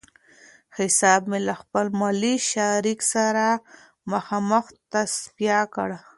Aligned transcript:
حساب 0.77 1.21
مې 1.29 1.39
له 1.47 1.53
خپل 1.61 1.85
مالي 1.99 2.35
شریک 2.51 2.99
سره 3.13 3.45
مخامخ 4.11 4.65
تصفیه 4.93 5.61
کړ. 5.75 5.89